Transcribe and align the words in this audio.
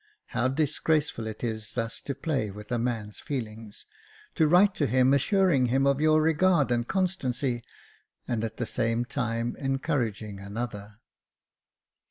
How 0.29 0.47
disgraceful 0.47 1.27
is 1.27 1.69
it 1.71 1.75
thus 1.75 2.01
to 2.01 2.15
play 2.15 2.49
with 2.49 2.71
a 2.71 2.79
man's 2.79 3.19
feelings— 3.19 3.85
to 4.33 4.47
write 4.47 4.73
to 4.73 4.87
him, 4.87 5.13
assuring 5.13 5.67
him 5.67 5.85
of 5.85 6.01
your 6.01 6.23
regard 6.23 6.71
and 6.71 6.87
constancy, 6.87 7.61
and 8.27 8.43
at 8.43 8.57
the 8.57 8.65
same 8.65 9.05
time 9.05 9.55
encouraging 9.59 10.39
another." 10.39 10.95